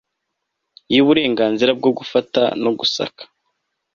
[0.91, 3.21] Iyo uburenganzira bwo gufata no gusaka